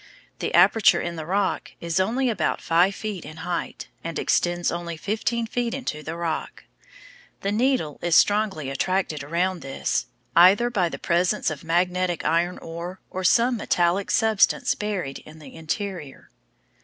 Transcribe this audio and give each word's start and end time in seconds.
The 0.39 0.51
aperture 0.55 0.99
in 0.99 1.15
the 1.15 1.27
rock 1.27 1.73
is 1.79 1.99
only 1.99 2.27
about 2.27 2.59
five 2.59 2.95
feet 2.95 3.23
in 3.23 3.37
height, 3.45 3.87
and 4.03 4.17
extends 4.17 4.71
only 4.71 4.97
fifteen 4.97 5.45
feet 5.45 5.75
into 5.75 6.01
the 6.01 6.15
rock. 6.15 6.63
The 7.41 7.51
needle 7.51 7.99
is 8.01 8.15
strongly 8.15 8.71
attracted 8.71 9.23
around 9.23 9.61
this, 9.61 10.07
either 10.35 10.71
by 10.71 10.89
the 10.89 10.97
presence 10.97 11.51
of 11.51 11.63
magnetic 11.63 12.25
iron 12.25 12.57
ore 12.63 12.99
or 13.11 13.23
some 13.23 13.57
metallic 13.57 14.09
substance 14.09 14.73
buried 14.73 15.19
in 15.19 15.37
the 15.37 15.53
interior. 15.53 16.31